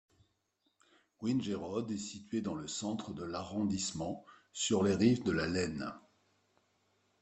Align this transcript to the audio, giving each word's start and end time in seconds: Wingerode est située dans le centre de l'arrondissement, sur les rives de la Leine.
Wingerode 1.21 1.91
est 1.91 1.97
située 1.97 2.41
dans 2.41 2.55
le 2.55 2.67
centre 2.67 3.13
de 3.13 3.23
l'arrondissement, 3.23 4.25
sur 4.51 4.81
les 4.83 4.95
rives 4.95 5.21
de 5.23 5.31
la 5.31 5.45
Leine. 5.47 5.93